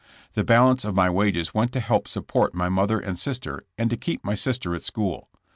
The 0.33 0.43
balance 0.43 0.83
of 0.83 0.95
my 0.95 1.11
wages 1.11 1.53
went 1.53 1.71
to 1.73 1.79
help 1.79 2.07
support 2.07 2.55
my 2.55 2.69
mother 2.69 2.99
and 2.99 3.19
sister, 3.19 3.65
and 3.77 3.87
to 3.91 3.97
keep 3.97 4.25
my 4.25 4.33
sister 4.33 4.73
at 4.73 4.81
school. 4.81 5.29